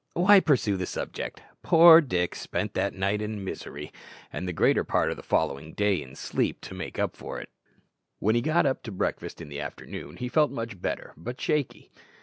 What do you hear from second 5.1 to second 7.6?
of the following day in sleep, to make up for it.